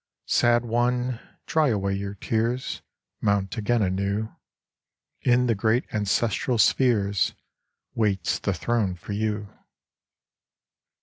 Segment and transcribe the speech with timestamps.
[0.25, 2.81] Sad one, dry away your tears:
[3.21, 4.35] Mount again anew:
[5.21, 7.35] In the great ancestral spheres
[7.93, 9.49] Waits the throne for you.